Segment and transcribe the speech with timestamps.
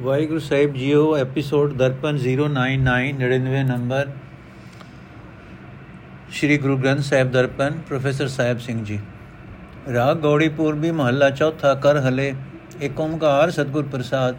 [0.00, 4.08] ਵਾਹਿਗੁਰੂ ਸਾਹਿਬ JIO episode Darpan 099 99 number.
[6.30, 9.00] Shri Guru Granth Sahib Darpan, professor Sahib Singh ji.
[9.94, 12.34] Raag Gauri ਪੂਰਬੀ ਮਹੱਲਾ ਚੌਥਾ, ਕਰ ਹਲੇ
[12.82, 14.36] ਏਕ ਓੰਕਾਰ ਸਤਗੁਰ ਪ੍ਰਸਾਦ।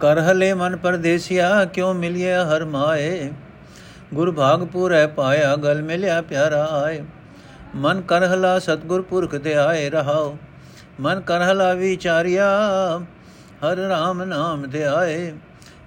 [0.00, 3.30] ਕਰ ਹਲੇ ਮਨ ਪਰਦੇਸਿਆ, ਕਿਉ ਮਿਲਿਆ ਹਰ ਮਾਏ?
[4.14, 7.02] ਗੁਰ ਭਾਗਪੁਰ ਹੈ ਪਾਇਆ, ਗਲ ਮਿਲਿਆ ਪਿਆਰਾ ਆਏ।
[7.74, 10.36] ਮਨ ਕਰ ਹਲਾ ਸਤਗੁਰ ਪੁਰਖ ਦੇ ਆਏ ਰਹਾਓ।
[11.00, 12.50] ਮਨ ਕਰ ਹਲਾ ਵਿਚਾਰਿਆ
[13.62, 15.32] ਹਰ ਰਾਮ ਨਾਮ ਦੇ ਆਏ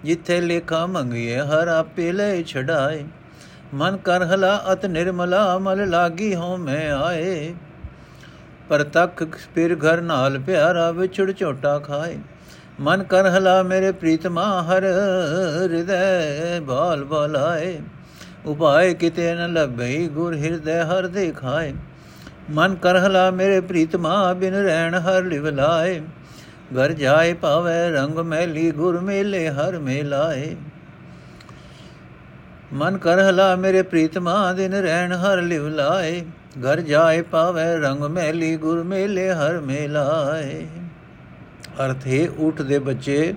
[0.04, 3.04] ਜਿੱਥੇ ਲੇਖਾ ਮੰਗੀਏ, ਹਰ ਆਪੇ ਲੈ ਛਡਾਏ।
[3.73, 7.53] ਮਨ ਕਰ ਹਲਾ ਅਤ ਨਿਰਮਲਾ, ਮਲ ਲਾਗੀ ਹੋ ਮੈਂ ਆਏ।
[8.70, 9.23] ਪਰ ਤੱਕ
[9.55, 12.17] ਫਿਰ ਘਰ ਨਾਲ ਪਿਆਰਾ ਵਿਛੜ ਝੋਟਾ ਖਾਏ।
[12.80, 17.81] ਮਨ ਕਰ ਹਲਾ ਮੇਰੇ ਪ੍ਰੀਤਮਾ, ਹਰ ਹਿਰਦੈ ਬਾਲ ਬਲਾਏ।
[18.45, 21.73] ਉਪਾਏ ਕਿਤੇ ਨ ਲੱਭਈ, ਗੁਰ ਹਿਰਦੈ ਹਰ ਦੇਖਾਏ।
[22.52, 26.02] ਮਨ ਕਰ ਹਲਾ ਮੇਰੇ ਪ੍ਰੀਤਮਾ, ਬਿਨ ਰਹਿਣ ਹਰ ਲਿਵ ਲਾਏ।
[26.74, 30.56] ਘਰ ਜਾਏ ਪਾਵੇ ਰੰਗ ਮੈਲੀ, ਗੁਰ ਮੇਲੇ ਹਰ ਮੇਲਾਏ।
[32.73, 36.22] ਮਨ ਕਰ ਹਲਾ ਮੇਰੇ ਪ੍ਰੀਤਮਾ ਦਿਨ ਰਹਿਣ ਹਰ ਲਿਵ ਲਾਏ।
[36.58, 40.66] ਘਰ ਜਾਏ ਪਾਵੇ ਰੰਗ ਮੈਲੀ, ਗੁਰ ਮੇਲੇ ਹਰ ਮੇਲਾਏ।
[41.86, 43.34] ਅਰਥ ਹੈ ਉਠ ਦੇ ਬੱਚੇ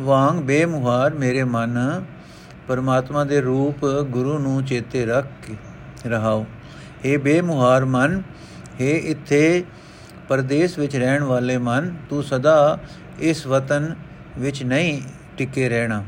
[0.00, 2.04] ਵਾਂਗ ਬੇਮੁਹਾਰ ਮੇਰੇ ਮਨ।
[2.68, 5.54] ਪਰਮਾਤਮਾ ਦੇ ਰੂਪ ਗੁਰੂ ਨੂੰ ਚੇਤੇ ਰੱਖ ਕੇ
[6.08, 6.46] ਰਹਾਓ।
[7.04, 8.22] ਇਹ ਬੇਮੁਹਾਰ ਮਨ
[8.80, 9.64] ਹੈ, ਇੱਥੇ
[10.28, 12.78] ਪਰਦੇਸ ਵਿੱਚ ਰਹਿਣ ਵਾਲੇ ਮਨ, ਤੂੰ ਸਦਾ
[13.20, 13.94] ਇਸ ਵਤਨ
[14.38, 15.02] ਵਿੱਚ ਨਹੀਂ
[15.36, 16.04] ਟਿਕੇ ਰਹਿਣਾ।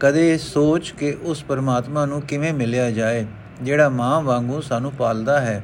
[0.00, 3.26] ਕਦੇ ਸੋਚ ਕੇ ਉਸ ਪਰਮਾਤਮਾ ਨੂੰ ਕਿਵੇਂ ਮਿਲਿਆ ਜਾਏ,
[3.62, 5.62] ਜਿਹੜਾ ਮਾਂ ਵਾਂਗੂ ਸਾਨੂੰ ਪਾਲਦਾ ਹੈ।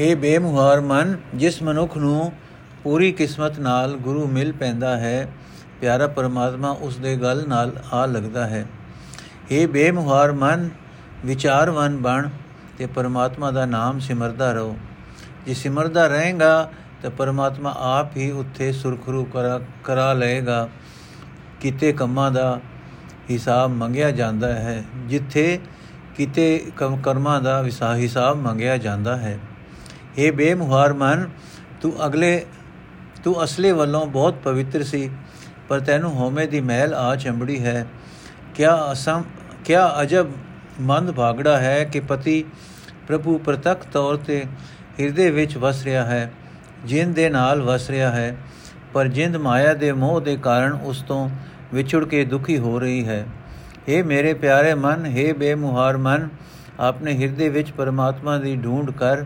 [0.00, 2.32] हे ਬੇਮੁਹਾਰ ਮਨ, ਜਿਸ ਮਨੁੱਖ ਨੂੰ
[2.84, 5.28] ਪੂਰੀ ਕਿਸਮਤ ਨਾਲ ਗੁਰੂ ਮਿਲ ਪੈਂਦਾ ਹੈ,
[5.80, 8.66] ਪਿਆਰਾ ਪਰਮਾਤਮਾ ਉਸ ਦੇ ਗਲ ਨਾਲ ਆ ਲੱਗਦਾ ਹੈ।
[9.52, 10.68] हे ਬੇਮੁਹਾਰ ਮਨ,
[11.26, 12.28] ਵਿਚਾਰਵਨ ਬਣ
[12.82, 14.76] ਤੇ ਪਰਮਾਤਮਾ ਦਾ ਨਾਮ ਸਿਮਰਦਾ ਰਹੋ।
[15.46, 16.70] ਜੇ ਸਿਮਰਦਾ ਰਹੇਗਾ,
[17.02, 20.68] ਤਾਂ ਪਰਮਾਤਮਾ ਆਪ ਹੀ ਉੱਥੇ ਸੁਰਖਰੂ ਕਰਾ ਕਰਾ ਲਏਗਾ।
[21.60, 22.60] ਕਿਤੇ ਕੰਮਾਂ ਦਾ
[23.30, 25.58] ਹਿਸਾਬ ਮੰਗਿਆ ਜਾਂਦਾ ਹੈ, ਜਿੱਥੇ
[26.16, 26.72] ਕਿਤੇ
[27.02, 29.38] ਕਰਮਾਂ ਦਾ ਵਿਸਾ ਹਿਸਾਬ ਮੰਗਿਆ ਜਾਂਦਾ ਹੈ।
[30.18, 31.28] ਇਹ ਬੇਮੁਹਾਰ ਮਨ,
[31.80, 32.44] ਤੂੰ ਅਗਲੇ,
[33.24, 35.10] ਤੂੰ ਅਸਲੇ ਵੱਲੋਂ ਬਹੁਤ ਪਵਿੱਤਰ ਸੀ,
[35.68, 37.86] ਪਰ ਤੈਨੂੰ ਹੋਮੇ ਦੀ ਮਹਿਲ ਆ ਚੰਬੜੀ ਹੈ।
[38.54, 39.22] ਕਿਆ ਅਸਮ
[39.64, 40.26] ਕਿਆ ਅਜਬ
[40.80, 42.44] ਮੰਦ ਭਾਗੜਾ ਹੈ ਕਿ ਪਤੀ
[43.07, 44.43] ਪ੍ਰਭੂ ਪ੍ਰਤੱਖ ਤੌਰ ਤੇ
[44.99, 46.29] ਹਿਰਦੇ ਵਿੱਚ ਵਸ ਰਿਹਾ ਹੈ
[46.85, 48.35] ਜਿੰਦ ਦੇ ਨਾਲ ਵਸ ਰਿਹਾ ਹੈ
[48.93, 51.27] ਪਰ ਜਿੰਦ ਮਾਇਆ ਦੇ ਮੋਹ ਦੇ ਕਾਰਨ ਉਸ ਤੋਂ
[51.73, 53.25] ਵਿਛੜ ਕੇ ਦੁਖੀ ਹੋ ਰਹੀ ਹੈ
[53.89, 56.27] हे ਮੇਰੇ ਪਿਆਰੇ ਮਨ हे ਬੇਮੁਹਾਰ ਮਨ
[56.79, 59.23] ਆਪਣੇ ਹਿਰਦੇ ਵਿੱਚ ਪਰਮਾਤਮਾ ਦੀ ਢੂੰਡ ਕਰ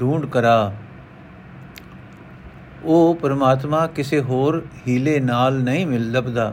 [0.00, 0.72] ਢੂੰਡ ਕਰਾ
[2.84, 6.52] ਉਹ ਪਰਮਾਤਮਾ ਕਿਸੇ ਹੋਰ ਹੀਲੇ ਨਾਲ ਨਹੀਂ ਮਿਲ ਲੱਭਦਾ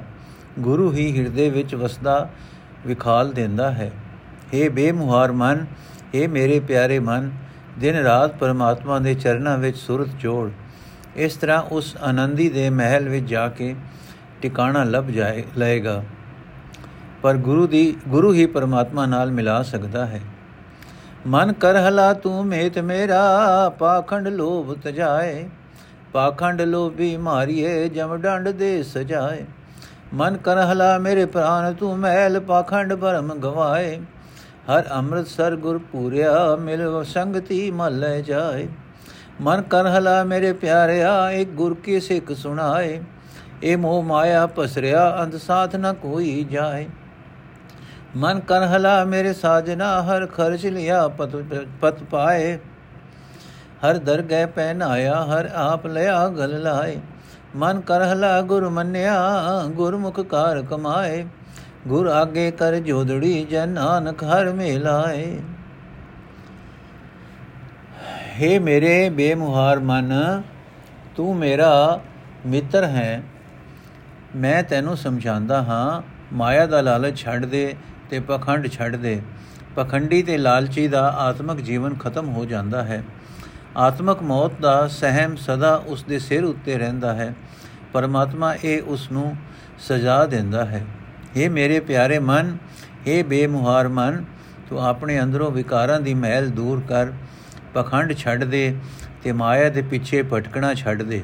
[0.60, 2.28] ਗੁਰੂ ਹੀ ਹਿਰਦੇ ਵਿੱਚ ਵਸਦਾ
[2.86, 3.92] ਵਿਖਾਲ ਦਿੰਦਾ ਹੈ
[4.54, 5.66] हे ਬੇਮੁਹਾਰ ਮਨ
[6.15, 7.31] हे ਮੇਰੇ ਪਿਆਰੇ ਮਨ,
[7.79, 10.51] ਦਿਨ ਰਾਤ ਪਰਮਾਤਮਾ ਦੇ ਚਰਨਾਂ ਵਿੱਚ ਸੁਰਤ ਜੋੜ।
[11.17, 13.75] ਇਸ ਤਰ੍ਹਾਂ ਉਸ ਆਨੰਦੀ ਦੇ ਮਹਿਲ ਵਿੱਚ ਜਾ ਕੇ
[14.43, 16.05] ਟਿਕਾਣਾ ਲੱਭ ਜਾਏ, ਲਏਗਾ।
[17.23, 20.21] ਪਰ ਗੁਰੂ ਦੀ, ਗੁਰੂ ਹੀ ਪਰਮਾਤਮਾ ਨਾਲ ਮਿਲਾ ਸਕਦਾ ਹੈ।
[21.27, 23.23] ਮਨ ਕਰ ਹਲਾ ਤੂੰ ਮੇਤ ਮੇਰਾ,
[23.69, 25.49] ਪਾਖੰਡ ਲੋਭ ਤਜਾਏ।
[26.13, 29.45] ਪਾਖੰਡ ਲੋਭੀ ਮਾਰੀਏ, ਜਮ ਡੰਡ ਦੇ ਸਜਾਏ।
[30.15, 34.01] ਮਨ ਕਰ ਹਲਾ ਮੇਰੇ ਪ੍ਰਾਨ, ਤੂੰ ਮਹਿਲ ਪਾਖੰਡ ਭਰਮ ਗਵਾਏ।
[34.71, 38.69] ਹਰ ਅੰਮ੍ਰਿਤਸਰ ਗੁਰ ਪੂਰਿਆ, ਮਿਲ ਸੰਗਤੀ ਮਲ ਜਾਏ।
[39.41, 43.03] ਮਨ ਕਰ ਹਲਾ ਮੇਰੇ ਪਿਆਰਿਆ, ਇੱਕ ਗੁਰ ਕੀ ਸਿੱਖ ਸੁਣਾਏ।
[43.63, 46.87] ਇਹ ਮੋਹ ਮਾਇਆ ਪਸਰਿਆ, ਅੰਧ ਸਾਥ ਨ ਕੋਈ ਜਾਏ।
[48.17, 51.37] ਮਨ ਕਰ ਹਲਾ ਮੇਰੇ ਸਾਜਨਾ, ਹਰ ਖਰਚ ਲਿਆ ਪਤ
[51.81, 52.57] ਪਤ ਪਾਏ।
[53.85, 56.97] ਹਰ ਦਰਗਹਿ ਪਹਿਨਾਇਆ, ਹਰ ਆਪ ਲਿਆ ਗਲ ਲਾਏ।
[57.57, 59.21] ਮਨ ਕਰ ਹਲਾ ਗੁਰ ਮੰਨਿਆ,
[59.67, 61.27] ਗੁਰਮੁਖ ਕਾਰ ਕਮਾਏ।
[61.89, 65.39] ਗੁਰ ਆਗੇ ਕਰ ਜੋਦੜੀ ਜਨ ਨਾਨਕ ਹਰ ਮੇਲਾਏ।
[68.41, 70.43] हे ਮੇਰੇ ਬੇਮੁਹਾਰ ਮਨ,
[71.17, 72.01] ਤੂੰ ਮੇਰਾ
[72.47, 73.23] ਮਿੱਤਰ ਹੈ।
[74.37, 77.75] ਮੈਂ ਤੈਨੂੰ ਸਮਝਾਉਂਦਾ ਹਾਂ, ਮਾਇਆ ਦਾ ਲਾਲਚ ਛੱਡ ਦੇ
[78.11, 79.23] ਤੇ ਪਖੰਡ ਛੱਡ ਦੇ।
[79.77, 83.05] ਪਖੰਡੀ ਤੇ ਲਾਲਚੀ ਦਾ ਆਤਮਿਕ ਜੀਵਨ ਖਤਮ ਹੋ ਜਾਂਦਾ ਹੈ।
[83.77, 87.35] ਆਤਮਿਕ ਮੌਤ ਦਾ ਸਹਿਮ ਸਦਾ ਉਸ ਦੇ ਸਿਰ ਉੱਤੇ ਰਹਿੰਦਾ ਹੈ।
[87.93, 89.37] ਪਰਮਾਤਮਾ ਇਹ ਉਸ ਨੂੰ
[89.79, 90.87] ਸਜ਼ਾ ਦਿੰਦਾ ਹੈ।
[91.36, 92.58] हे ਮੇਰੇ ਪਿਆਰੇ ਮਨ
[93.04, 94.24] हे ਬੇਮੁਹਾਰ ਮਨ
[94.70, 97.12] ਤੂੰ ਆਪਣੇ ਅੰਦਰੋਂ ਵਿਕਾਰਾਂ ਦੀ ਮਹਿਲ ਦੂਰ ਕਰ
[97.74, 98.74] ਪਖੰਡ ਛੱਡ ਦੇ
[99.24, 101.24] ਤੇ ਮਾਇਆ ਦੇ ਪਿੱਛੇ ਭਟਕਣਾ ਛੱਡ ਦੇ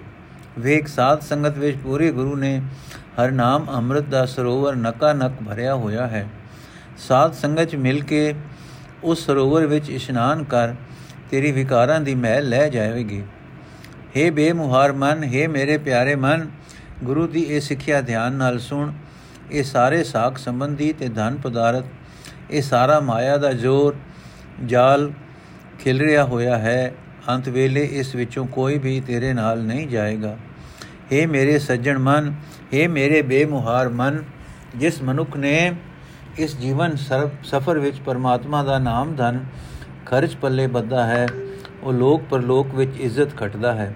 [0.57, 2.59] ਵੇਖ ਸਾਧ ਸੰਗਤ ਵਿੱਚ ਪੂਰੇ ਗੁਰੂ ਨੇ
[3.13, 6.27] ਹਰ ਨਾਮ ਅੰਮ੍ਰਿਤ ਦਾ ਸਰੋਵਰ ਨਕਾ ਨਕ ਭਰਿਆ ਹੋਇਆ ਹੈ
[6.99, 8.33] ਸਾਧ ਸੰਗਤ ਮਿਲ ਕੇ
[9.03, 10.73] ਉਸ ਸਰੋਵਰ ਵਿੱਚ ਇਸ਼ਨਾਨ ਕਰ
[11.31, 13.23] ਤੇਰੀ ਵਿਕਾਰਾਂ ਦੀ ਮਹਿਲ ਲੈ ਜਾਵੇਗੀ
[14.15, 16.47] हे ਬੇਮੁਹਾਰ ਮਨ हे ਮੇਰੇ ਪਿਆਰੇ ਮਨ
[17.03, 18.91] ਗੁਰੂ ਦੀ ਇਹ ਸਿੱਖਿਆ ਧਿਆਨ ਨਾਲ ਸੁਣ
[19.50, 21.84] ਇਹ ਸਾਰੇ ਸਾਖ ਸੰਬੰਧੀ ਤੇ ਧਨ ਪਦਾਰਥ,
[22.50, 23.96] ਇਹ ਸਾਰਾ ਮਾਇਆ ਦਾ ਜ਼ੋਰ,
[24.66, 25.10] ਜਾਲ
[25.80, 26.94] ਖਿਲ ਰਿਹਾ ਹੋਇਆ ਹੈ।
[27.28, 30.36] ਅੰਤ ਵੇਲੇ ਇਸ ਵਿੱਚੋਂ ਕੋਈ ਵੀ ਤੇਰੇ ਨਾਲ ਨਹੀਂ ਜਾਏਗਾ।
[31.12, 32.34] ਏ ਮੇਰੇ ਸੱਜਣ ਮਨ
[32.74, 34.22] ਏ ਮੇਰੇ ਬੇਮੁਹਾਰ ਮਨ,
[34.76, 35.72] ਜਿਸ ਮਨੁੱਖ ਨੇ
[36.38, 36.96] ਇਸ ਜੀਵਨ
[37.44, 39.44] ਸਫਰ ਵਿੱਚ ਪਰਮਾਤਮਾ ਦਾ ਨਾਮ ਧਨ
[40.06, 41.26] ਖਰਚ ਪੱਲੇ ਬੱਧਾ ਹੈ,
[41.82, 43.92] ਉਹ ਲੋਕ ਪਰਲੋਕ ਵਿੱਚ ਇੱਜ਼ਤ ਖਟਦਾ ਹੈ।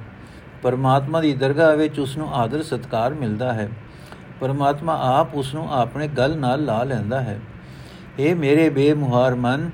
[0.62, 3.69] ਪਰਮਾਤਮਾ ਦੀ ਦਰਗਾਹ ਵਿੱਚ ਉਸ ਨੂੰ ਆਦਰ ਸਤਕਾਰ ਮਿਲਦਾ ਹੈ।
[4.42, 7.40] ਪਰਮਾਤਮਾ ਆਪ ਉਸ ਨੂੰ ਆਪਣੇ ਗਲ ਨਾਲ ਲਾ ਲੈਂਦਾ ਹੈ।
[8.18, 9.70] ਇਹ ਮੇਰੇ ਬੇਮੁਹਾਰ ਮਨ,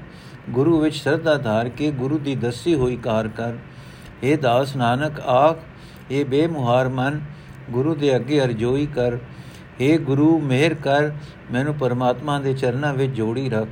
[0.51, 3.53] ਗੁਰੂ ਵਿੱਚ ਸ਼ਰਧਾ ਧਾਰ ਕੇ ਗੁਰੂ ਦੀ ਦੱਸੀ ਹੋਈ ਕਾਰ ਕਰ।
[4.23, 5.59] ਇਹ ਦਾਸ ਨਾਨਕ, ਆਖ
[6.11, 7.21] ਇਹ ਬੇਮੁਹਾਰ ਮਨ,
[7.71, 9.17] ਗੁਰੂ ਦੇ ਅੱਗੇ ਅਰਜ਼ੋਈ ਕਰ।
[9.81, 11.11] हे ਗੁਰੂ, ਮਿਹਰ ਕਰ,
[11.53, 13.69] ਮੈਨੂੰ ਪਰਮਾਤਮਾ ਦੇ ਚਰਨਾਂ ਵਿੱਚ ਜੋੜੀ ਰੱਖ।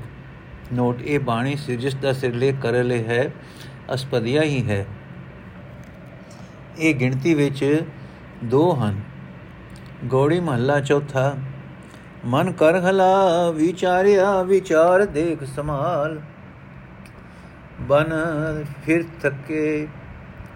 [0.73, 3.31] ਨੋਟ, ਇਹ ਬਾਣੀ ਸਿਰਜਸ ਦਾ ਸਿਰਲੇਖ ਕਰ ਲੈ ਹੈ,
[3.95, 4.87] ਅਸਪਦੀਆ ਹੀ ਹੈ।
[6.79, 7.83] ਇਹ ਗਿਣਤੀ ਵਿੱਚ
[8.45, 9.16] ਦੋ ਹਨ।
[10.05, 11.35] ਗੋੜੀ ਮਹੱਲਾ ਚੌਥਾ।
[12.25, 16.21] ਮਨ ਕਰ ਹਲਾ, ਵਿਚਾਰਿਆ, ਵਿਚਾਰ ਦੇਖ ਸਮਾਲ
[17.81, 18.13] ਬਨ
[18.87, 19.89] ਫਿਰ ਥੱਕੇ,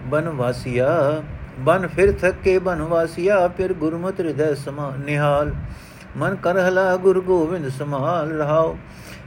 [0.03, 1.23] ਬਨ ਵਾਸੀਆ।
[1.59, 5.55] ਬਨ ਫਿਰ ਥੱਕੇ, ਬਨ ਵਾਸੀਆ, ਫਿਰ ਗੁਰਮਤਿ ਹਿਰਦੈ ਸਮਾ ਨਿਹਾਲ।
[6.17, 8.79] ਮਨ ਕਰ ਹਲਾ, ਗੁਰ ਗੋਬਿੰਦ ਸਮਾਲ ਰਹਾਓ।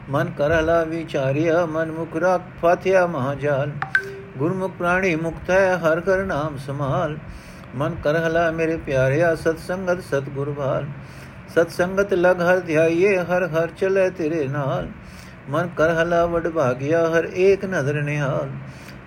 [0.09, 3.71] ਮਨ ਕਰ ਹਲਾ, ਵਿਚਾਰਿਆ, ਮਨ ਮੁਖ ਰਾਖ, ਫਾਥਿਆ ਮਹਾਜਾਲ।
[4.37, 7.17] ਗੁਰਮੁਖ ਪ੍ਰਾਣੀ ਮੁਕਤ ਹੈ, ਹਰ ਕਰ ਨਾਮ ਸਮਾਲ
[7.75, 10.85] ਮਨ ਕਰ ਹਲਾ ਮੇਰੇ ਪਿਆਰਿਆ ਸਤ ਸੰਗਤ, ਸਤ ਗੁਰ ਭਾਲ
[11.55, 14.87] ਸਤ ਸੰਗਤ ਲਗ ਹਰ ਧਿਆਈਏ, ਹਰ ਹਰ ਚਲੇ ਤੇਰੇ ਨਾਲ।
[15.49, 18.49] ਮਨ ਕਰ ਹਲਾ ਵਡ ਭਾਗਿਆ, ਹਰ ਏਕ ਨਜ਼ਰ ਨਿਹਾਲ।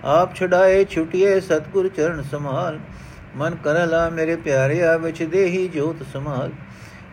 [0.05, 2.79] ਆਪ ਛਡਾਏ, ਛੁਟਿਏ, ਸਤਗੁਰ ਚਰਨ ਸਮਾਲ
[3.35, 6.51] ਮਨ ਕਰ ਹਲਾ ਮੇਰੇ ਪਿਆਰਿਆ ਵਿਚ ਦੇਹੀ ਜੋਤ ਸਮਾਲ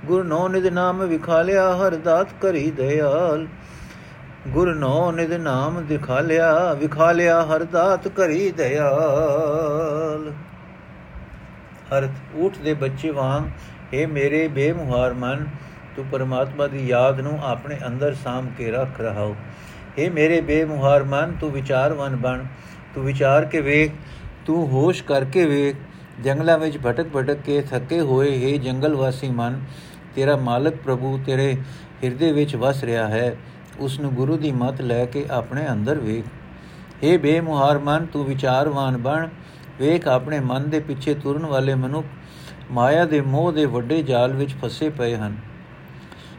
[0.04, 3.46] ਗੁਰ ਨੋ ਨਿਦ ਨਾਮ ਵਿਖਾਲਿਆ, ਹਰ ਦਾਤ ਕਰੀ ਦਇਆਲ
[4.48, 10.32] ਗੁਰ ਨੋ ਨਿਦ ਨਾਮ ਦਿਖਾਲਿਆ, ਵਿਖਾਲਿਆ, ਹਰ ਦਾਤ ਕਰੀ ਦਇਆਲ
[11.92, 15.44] ਅਰਥ, ਊਠ ਦੇ ਬੱਚੇ ਵਾਂਗ ਇਹ ਮੇਰੇ ਬੇਮੁਹਾਰ ਮਨ,
[15.96, 19.34] ਤੂੰ ਪਰਮਾਤਮਾ ਦੀ ਯਾਦ ਨੂੰ ਆਪਣੇ ਅੰਦਰ ਸਾਮ ਕੇ ਰੱਖ ਰਹਾਓ।
[19.98, 22.44] हे ਮੇਰੇ ਬੇਮੁਹਾਰ ਮਨ, ਤੂੰ ਵਿਚਾਰਵਨ ਬਣ,
[22.94, 23.92] ਤੂੰ ਵਿਚਾਰ ਕੇ ਵੇਖ,
[24.46, 25.76] ਤੂੰ ਹੋਸ਼ ਕਰਕੇ ਵੇਖ,
[26.22, 29.60] ਜੰਗਲਾਂ ਵਿੱਚ ਭਟਕ ਭਟਕ ਕੇ ਥੱਕੇ ਹੋਏ ਹੈ ਜੰਗਲ ਵਾਸੀ ਮਨ,
[30.14, 31.56] ਤੇਰਾ ਮਾਲਕ ਪ੍ਰਭੂ ਤੇਰੇ
[32.04, 33.36] ਹਿਰਦੇ ਵਿੱਚ ਵਸ ਰਿਹਾ ਹੈ
[33.80, 36.24] ਉਸ ਨੂੰ ਗੁਰੂ ਦੀ ਮਤ ਲੈ ਕੇ ਆਪਣੇ ਅੰਦਰ ਵੇਖ।
[37.04, 39.28] हे ਬੇਮੁਹਾਰ ਮਨ, ਤੂੰ ਵਿਚਾਰਵਾਨ ਬਣ
[39.78, 42.06] ਵੇਖ ਆਪਣੇ ਮਨ ਦੇ ਪਿੱਛੇ ਤੁਰਨ ਵਾਲੇ ਮਨੁੱਖ
[42.70, 45.36] ਮਾਇਆ ਦੇ ਮੋਹ ਦੇ ਵੱਡੇ ਜਾਲ ਵਿੱਚ ਫਸੇ ਪਏ ਹਨ।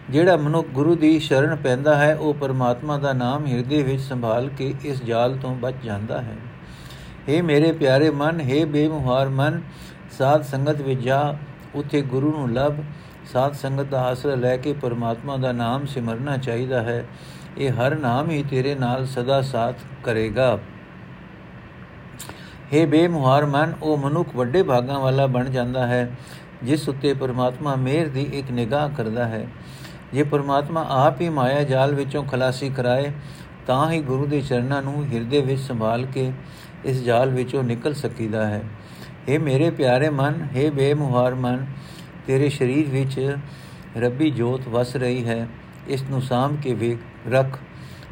[0.09, 4.73] ਜਿਹੜਾ ਮਨੁੱਖ ਗੁਰੂ ਦੀ ਸ਼ਰਨ ਪੈਂਦਾ ਹੈ, ਉਹ ਪਰਮਾਤਮਾ ਦਾ ਨਾਮ ਹਿਰਦੇ ਵਿੱਚ ਸੰਭਾਲ ਕੇ
[4.85, 6.35] ਇਸ ਜਾਲ ਤੋਂ ਬਚ ਜਾਂਦਾ ਹੈ।
[7.29, 9.61] हे ਮੇਰੇ ਪਿਆਰੇ ਮਨ हे ਬੇਮੁਹਾਰ ਮਨ,
[10.17, 11.37] ਸਾਧ ਸੰਗਤ ਵਿੱਚ ਜਾ,
[11.75, 12.73] ਉਥੇ ਗੁਰੂ ਨੂੰ ਲਭ।
[13.33, 17.05] ਸਾਧ ਸੰਗਤ ਦਾ ਆਸਰਾ ਲੈ ਕੇ ਪਰਮਾਤਮਾ ਦਾ ਨਾਮ ਸਿਮਰਨਾ ਚਾਹੀਦਾ ਹੈ।
[17.57, 20.59] ਇਹ ਹਰ ਨਾਮ ਹੀ ਤੇਰੇ ਨਾਲ ਸਦਾ ਸਾਥ ਕਰੇਗਾ।
[22.74, 26.08] हे ਬੇਮੁਹਾਰ ਮਨ ਉਹ ਮਨੁੱਖ ਵੱਡੇ ਭਾਗਾਂ ਵਾਲਾ ਬਣ ਜਾਂਦਾ ਹੈ
[26.62, 29.46] ਜਿਸ ਉੱਤੇ ਪਰਮਾਤਮਾ ਮਿਹਰ ਦੀ ਇੱਕ ਨਿਗਾਹ ਕਰਦਾ ਹੈ
[30.12, 33.12] ਜੇ ਪਰਮਾਤਮਾ ਆਪ ਹੀ ਮਾਇਆ ਜਾਲ ਵਿੱਚੋਂ ਖਲਾਸੀ ਕਰਾਏ
[33.66, 36.30] ਤਾਂ ਹੀ ਗੁਰੂ ਦੇ ਚਰਨਾਂ ਨੂੰ ਹਿਰਦੇ ਵਿੱਚ ਸੰਭਾਲ ਕੇ
[36.84, 38.62] ਇਸ ਜਾਲ ਵਿੱਚੋਂ ਨਿਕਲ ਸਕੀਦਾ ਹੈ
[39.28, 41.66] हे ਮੇਰੇ ਪਿਆਰੇ ਮਨ हे ਬੇਮੁਹਾਰ ਮਨ
[42.26, 43.18] ਤੇਰੇ ਸਰੀਰ ਵਿੱਚ
[43.96, 45.46] ਰੱਬੀ ਜੋਤ ਵਸ ਰਹੀ ਹੈ
[45.88, 47.58] ਇਸ ਨੂੰ ਸਾਮ ਕੇ ਵੇਖ ਰੱਖ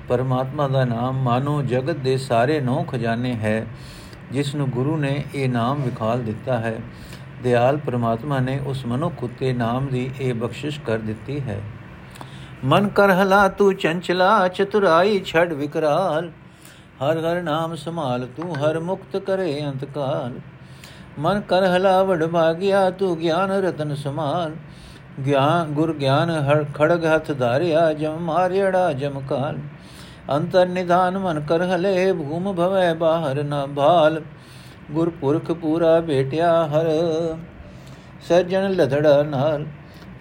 [0.08, 3.66] ਪਰਮਾਤਮਾ ਦਾ ਨਾਮ ਮਾਨੋ ਜਗਤ ਦੇ ਸਾਰੇ ਨੌ ਖਜ਼ਾਨੇ ਹੈ
[4.31, 6.79] ਜਿਸ ਨੂੰ ਗੁਰੂ ਨੇ ਇਹ ਨਾਮ ਵਿਖਾਲ ਦਿੱਤਾ ਹੈ।
[7.43, 11.61] ਦਿਆਲ ਪ੍ਰਮਾਤਮਾ ਨੇ ਉਸ ਮਨੁੱਖ ਉਤੇ ਨਾਮ ਦੀ ਇਹ ਬਖਸ਼ਿਸ਼ ਕਰ ਦਿੱਤੀ ਹੈ।
[12.65, 16.31] ਮਨ ਕਰ ਹਲਾ ਤੂੰ ਚੰਚਲਾ, ਚਤੁਰਾਈ ਛੜ ਵਿਕਰਾਲ।
[17.03, 20.33] ਹਰ ਹਰ ਨਾਮ ਸੰਭਾਲ ਤੂੰ, ਹਰ ਮੁਕਤ ਕਰੇ ਅੰਤਕਾਲ।
[21.19, 24.51] ਮਨ ਕਰ ਹਲਾ ਵਡ ਭਾਗਿਆ, ਤੂੰ ਗਿਆਨ ਰਤਨ ਸਮਾਲ।
[25.25, 29.57] ਗਿਆਨ ਗੁਰ ਗਿਆਨ ਹਰ ਖੜਗ ਹੱਥ ਧਾਰਿਆ, ਜਮ ਮਾਰਿੜਾ ਜਮਕਾਲ
[30.29, 34.21] ਅੰਤਰ ਨਿਧਾਨ ਮਨ ਕਰ ਹਲੇ, ਭੂਮ ਭਵੈ ਬਾਹਰ ਨ ਭਾਲ
[34.91, 36.87] ਗੁਰਪੁਰਖ ਪੂਰਾ ਭੇਟਿਆ ਹਰ
[38.29, 39.65] ਸਜਣ ਲਧੜਾ ਨਾਲ।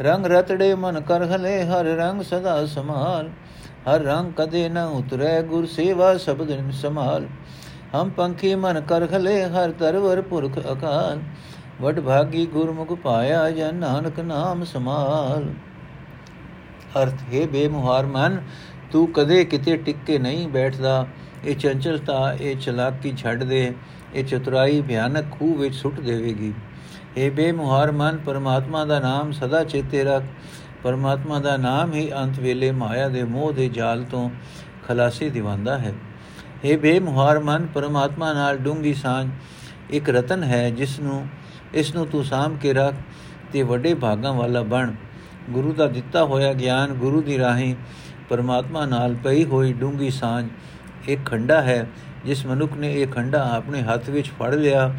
[0.00, 3.28] ਰੰਗ ਰਤੜੇ ਮਨ ਕਰ ਹਲੇ, ਹਰ ਰੰਗ ਸਦਾ ਸਮਾਲ।
[3.88, 7.26] ਹਰ ਰੰਗ ਕਦੇ ਨ ਉਤਰੈ, ਗੁਰ ਸੇਵਾ ਸ਼ਬਦ ਸਮਾਲ।
[7.94, 11.18] ਹਮ ਪੰਖੀ ਮਨ ਕਰ ਖਲੇ ਹਰ ਤਰਵਰ ਪੁਰਖ ਅਕਾਲ।
[11.80, 15.48] ਵਡ ਭਾਗੀ ਗੁਰਮੁਖ ਪਾਇਆ, ਜਨ ਨਾਨਕ ਨਾਮ ਸਮਾਲ।
[17.02, 18.40] ਅਰਥ, ਹੈ ਬੇਮੁਹਾਰ ਮਨ
[18.92, 21.06] ਤੂੰ ਕਦੇ ਕਿਤੇ ਟਿਕ ਕੇ ਨਹੀਂ ਬੈਠਦਾ।
[21.44, 23.72] ਇਹ ਚੰਚਲਤਾ ਇਹ ਚਲਾਕੀ ਛੱਡ ਦੇ।
[24.14, 26.52] ਇਹ ਚਤੁਰਾਈ ਭਿਆਨਕ ਖੂਹ ਵਿੱਚ ਸੁੱਟ ਦੇਵੇਗੀ।
[27.16, 30.22] ਇਹ ਬੇਮੁਹਾਰ ਮਨ, ਪਰਮਾਤਮਾ ਦਾ ਨਾਮ ਸਦਾ ਚੇਤੇ ਰੱਖ।
[30.82, 34.30] ਪਰਮਾਤਮਾ ਦਾ ਨਾਮ ਹੀ ਅੰਤ ਵੇਲੇ ਮਾਇਆ ਦੇ ਮੋਹ ਦੇ ਜਾਲ ਤੋਂ
[34.88, 35.92] ਖਲਾਸੀ ਦਿਵਾਉਂਦਾ ਹੈ।
[36.64, 39.28] ਇਹ ਬੇਮੁਹਾਰ ਮਨ, ਪਰਮਾਤਮਾ ਨਾਲ ਡੂੰਗੀ ਸਾਂਝ।
[39.90, 41.26] ਇੱਕ ਰਤਨ ਹੈ ਜਿਸ ਨੂੰ
[41.74, 42.94] ਇਸ ਨੂੰ ਤੂੰ ਸਾਮ ਕੇ ਰੱਖ
[43.52, 44.92] ਤੇ ਵੱਡੇ ਭਾਗਾਂ ਵਾਲਾ ਬਣ।
[45.50, 47.74] ਗੁਰੂ ਦਾ ਦਿੱਤਾ ਹੋਇਆ ਗਿਆਨ ਗੁਰੂ ਦੀ ਰਾਹੀਂ
[48.32, 50.48] ਪਰਮਾਤਮਾ ਨਾਲ ਪਈ ਹੋਈ ਡੂੰਗੀ ਸਾਂਝ
[51.08, 51.86] ਇੱਕ ਖੰਡਾ ਹੈ
[52.24, 54.92] ਜਿਸ ਮਨੁੱਖ ਨੇ ਇਹ ਖੰਡਾ ਆਪਣੇ ਹੱਥ ਵਿੱਚ ਫੜ ਲਿਆ।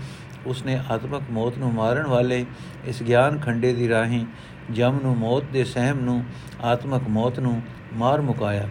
[0.47, 2.45] ਉਸਨੇ ਆਤਮਕ ਮੌਤ ਨੂੰ ਮਾਰਨ ਵਾਲੇ
[2.85, 4.25] ਇਸ ਗਿਆਨ ਖੰਡੇ ਦੀ ਰਾਹੀਂ
[4.71, 6.23] ਜਮ ਨੂੰ, ਮੌਤ ਦੇ ਸਹਿਮ ਨੂੰ,
[6.63, 7.61] ਆਤਮਕ ਮੌਤ ਨੂੰ
[7.93, 8.67] ਮਾਰ ਮੁਕਾਇਆ।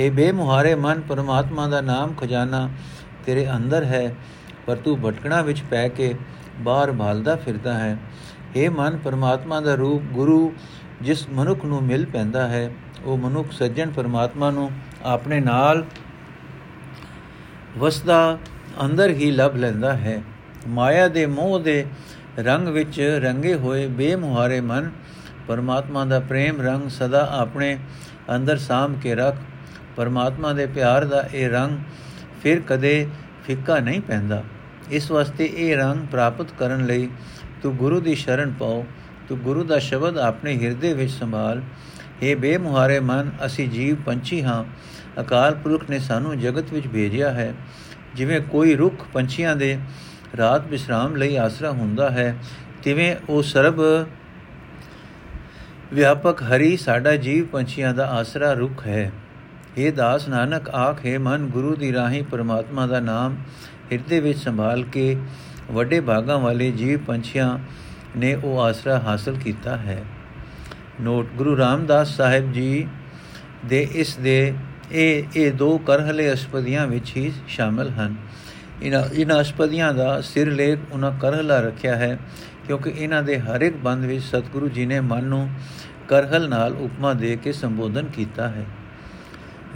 [0.00, 2.68] ਇਹ ਬੇਮੁਹਾਰੇ ਮਨ, ਪਰਮਾਤਮਾ ਦਾ ਨਾਮ ਖਜ਼ਾਨਾ
[3.26, 4.14] ਤੇਰੇ ਅੰਦਰ ਹੈ,
[4.66, 6.14] ਪਰ ਤੂੰ ਭਟਕਣਾ ਵਿੱਚ ਪੈ ਕੇ
[6.58, 7.96] ਬਾਹਰ ਭਾਲਦਾ ਫਿਰਦਾ ਹੈ।
[8.56, 10.52] ਇਹ ਮਨ, ਪਰਮਾਤਮਾ ਦਾ ਰੂਪ ਗੁਰੂ
[11.02, 12.70] ਜਿਸ ਮਨੁੱਖ ਨੂੰ ਮਿਲ ਪੈਂਦਾ ਹੈ
[13.04, 14.70] ਉਹ ਮਨੁੱਖ ਸੱਜਣ ਪਰਮਾਤਮਾ ਨੂੰ
[15.02, 15.84] ਆਪਣੇ ਨਾਲ
[17.78, 18.38] ਵਸਦਾ
[18.84, 20.22] ਅੰਦਰ ਹੀ ਲੱਭ ਲੈਂਦਾ ਹੈ।
[20.68, 21.86] ਮਾਇਆ ਦੇ ਮੋਹ ਦੇ
[22.38, 24.90] ਰੰਗ ਵਿੱਚ ਰੰਗੇ ਹੋਏ ਬੇਮੁਹਾਰੇ ਮਨ,
[25.48, 27.78] ਪਰਮਾਤਮਾ ਦਾ ਪ੍ਰੇਮ ਰੰਗ ਸਦਾ ਆਪਣੇ
[28.34, 29.36] ਅੰਦਰ ਸਾਮ ਕੇ ਰੱਖ।
[29.96, 31.78] ਪਰਮਾਤਮਾ ਦੇ ਪਿਆਰ ਦਾ ਇਹ ਰੰਗ
[32.42, 33.08] ਫਿਰ ਕਦੇ
[33.46, 34.42] ਫਿੱਕਾ ਨਹੀਂ ਪੈਂਦਾ।
[34.90, 37.08] ਇਸ ਵਾਸਤੇ ਇਹ ਰੰਗ ਪ੍ਰਾਪਤ ਕਰਨ ਲਈ
[37.62, 38.84] ਤੂੰ ਗੁਰੂ ਦੀ ਸ਼ਰਨ ਪਾਓ।
[39.28, 41.62] ਤੂੰ ਗੁਰੂ ਦਾ ਸ਼ਬਦ ਆਪਣੇ ਹਿਰਦੇ ਵਿੱਚ ਸੰਭਾਲ।
[42.22, 44.64] हे ਬੇਮੁਹਾਰੇ ਮਨ, ਅਸੀਂ ਜੀਵ ਪੰਛੀ ਹਾਂ।
[45.20, 47.54] ਅਕਾਲ ਪੁਰਖ ਨੇ ਸਾਨੂੰ ਜਗਤ ਵਿੱਚ ਭੇਜਿਆ ਹੈ।
[48.14, 49.78] ਜਿਵੇਂ ਕੋਈ ਰੁੱਖ ਪੰਛੀਆਂ ਦੇ
[50.36, 52.36] ਰਾਤ ਵਿਸ਼ਰਾਮ ਲਈ ਆਸਰਾ ਹੁੰਦਾ ਹੈ,
[52.82, 53.80] ਤਿਵੇਂ ਉਹ ਸਰਬ
[55.92, 59.12] ਵਿਆਪਕ ਹਰੀ ਸਾਡਾ ਜੀਵ ਪੰਛੀਆਂ ਦਾ ਆਸਰਾ ਰੁੱਖ ਹੈ।
[59.78, 63.36] ਇਹ ਦਾਸ ਨਾਨਕ, ਆਖੇ ਮਨ, ਗੁਰੂ ਦੀ ਰਾਹੀ ਪਰਮਾਤਮਾ ਦਾ ਨਾਮ
[63.92, 65.16] ਹਿਰਦੇ ਵਿੱਚ ਸੰਭਾਲ ਕੇ
[65.70, 67.58] ਵੱਡੇ ਭਾਗਾਂ ਵਾਲੇ ਜੀਵ ਪੰਛੀਆਂ
[68.16, 70.02] ਨੇ ਉਹ ਆਸਰਾ ਹਾਸਲ ਕੀਤਾ ਹੈ।
[71.00, 72.86] ਨੋਟ, ਗੁਰੂ ਰਾਮਦਾਸ ਸਾਹਿਬ ਜੀ
[73.64, 74.54] ਦੇ ਇਸ ਦੇ
[74.92, 78.14] ਇਹ ਇਹ ਦੋ ਕਰਹਲੇ ਅਸਪਦੀਆਂ ਵਿੱਚ ਹੀ ਸ਼ਾਮਲ ਹਨ।
[78.82, 82.18] ਇਹਨਾਂ ਇਹਨਾਂ ਅਸਪਦੀਆਂ ਦਾ ਸਿਰਲੇਖ ਉਹਨਾਂ ਕਰਹਲਾ ਰੱਖਿਆ ਹੈ
[82.66, 85.50] ਕਿਉਂਕਿ ਇਹਨਾਂ ਦੇ ਹਰ ਇੱਕ ਬੰਦ ਵਿੱਚ ਸਤਿਗੁਰੂ ਜੀ ਨੇ ਮਨ ਨੂੰ
[86.08, 88.66] ਕਰਹਲ ਨਾਲ ਉਪਮਾ ਦੇ ਕੇ ਸੰਬੋਧਨ ਕੀਤਾ ਹੈ।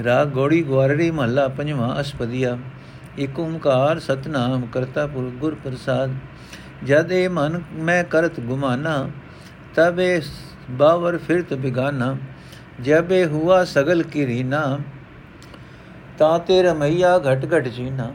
[0.04, 2.58] ਰਾਗ ਗੋੜੀ ਗਵਾਰੜੀ ਮਹੱਲਾ ਪੰਜਵਾਂ ਅਸਪਦੀਆ।
[3.18, 6.10] ਇਕ ਓੰਕਾਰ ਸਤਨਾਮ ਕਰਤਾ ਪੁਰ ਗੁਰ ਪ੍ਰਸਾਦ।
[6.84, 9.10] ਜਦ ਇਹ ਮਨ ਮੈਂ ਕਰਤ ਗੁਮਾਨਾ,
[9.74, 10.20] ਤਬੇ
[10.70, 12.16] ਬਾਵਰ ਫਿਰਤ ਬਿਗਾਨਾ,
[12.80, 14.78] ਜਬੇ ਹੁਆ ਸਗਲ ਕੀ ਰੀਨਾ,
[16.18, 18.12] ਤਾਂ ਤੇ ਰਮਈਆ ਘਟ ਘਟ ਜੀਨਾ।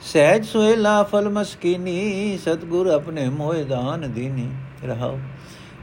[0.00, 4.48] ਸਹਿਜ ਸੁਹੇਲਾ ਫਲ ਮਸਕੀਨੀ, ਸਤਗੁਰ ਆਪਣੇ ਮੋਹਿ ਦਾਨ ਦੀਨੀ।
[4.84, 5.18] ਰਹਾਓ,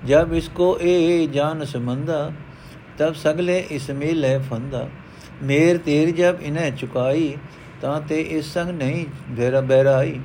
[0.05, 2.31] ਜਬ ਇਸਕੋ ਇਹ ਜਾਨ ਸਮੰਦਾ,
[2.97, 4.87] ਤਬ ਸਗਲੇ ਇਸਮੇ ਲੈ ਫੰਦਾ।
[5.43, 7.37] ਮੇਰ ਤੇਰ ਜਬ ਇਨਹਿ ਚੁਕਾਈ,
[7.81, 10.19] ਤਾਂ ਤੇ ਇਸ ਸੰਗ ਨਹੀਂ ਬੇਰਾ ਬਹਿਰਾਈ।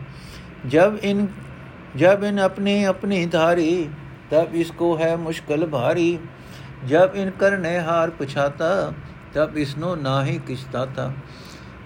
[0.67, 1.27] ਜਬ ਇਨ
[1.97, 3.89] ਜਬ ਇਨ ਆਪਣੇ ਆਪਣੀ ਧਾਰੀ
[4.32, 6.10] तब इसको है मुश्किल भारी
[6.88, 8.70] जब इन करने हार पुछाता
[9.36, 11.08] तब इसनो ना ही किछताता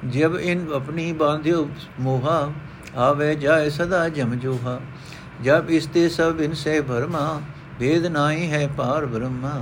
[0.09, 1.63] जब इन अपनी बांध्यो
[1.99, 2.39] मोहा
[3.03, 4.79] आवे जाए सदा जमजोहा
[5.43, 7.25] जब इसते सब इनसे भरमा
[7.79, 9.55] वेद नाई है पार ब्रह्मा